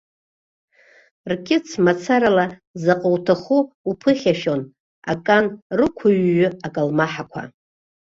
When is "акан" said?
5.11-5.45